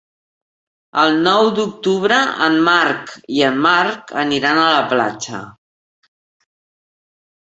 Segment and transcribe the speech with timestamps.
[1.01, 2.15] El nou d'octubre
[2.45, 5.43] en Marc i en Marc aniran a la platja.